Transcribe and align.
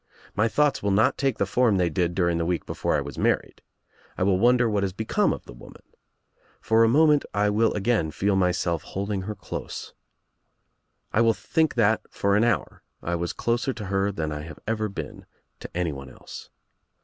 My 0.35 0.47
thoughts 0.47 0.81
will 0.81 0.89
not 0.89 1.15
take 1.15 1.37
the 1.37 1.45
form 1.45 1.77
they 1.77 1.91
did 1.91 2.15
during 2.15 2.39
the 2.39 2.45
week 2.47 2.65
before 2.65 2.95
I 2.95 3.01
was 3.01 3.19
married. 3.19 3.61
I 4.17 4.23
will 4.23 4.39
wonder 4.39 4.67
what 4.67 4.81
has 4.81 4.93
become 4.93 5.31
of 5.31 5.45
the 5.45 5.53
woman. 5.53 5.83
For 6.59 6.83
a 6.83 6.89
moment 6.89 7.23
I 7.35 7.51
will 7.51 7.71
again 7.75 8.09
feel 8.09 8.35
myself 8.35 8.81
hold 8.81 9.11
ing 9.11 9.21
her 9.21 9.35
close. 9.35 9.93
I 11.13 11.21
will 11.21 11.35
think 11.35 11.75
that 11.75 12.01
for 12.09 12.35
an 12.35 12.43
hour 12.43 12.81
I 13.03 13.13
was 13.13 13.31
closer 13.31 13.73
to 13.73 13.85
her 13.85 14.11
than 14.11 14.31
I 14.31 14.41
have 14.41 14.57
ever 14.65 14.89
been 14.89 15.27
to 15.59 15.69
anyone 15.77 16.09
else. 16.09 16.49